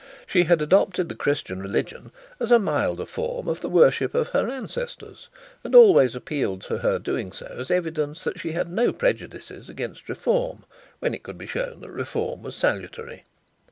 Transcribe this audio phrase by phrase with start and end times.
[0.25, 4.49] She had adopted the Christian religion as a milder form of the worship of her
[4.49, 5.29] ancestors,
[5.63, 10.09] and always appealed to her doing so as evidence that she had no prejudices against
[10.09, 10.65] reform,
[11.01, 13.25] when it could be shown that reform was salutary.